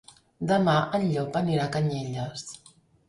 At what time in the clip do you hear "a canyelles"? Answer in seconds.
1.69-2.47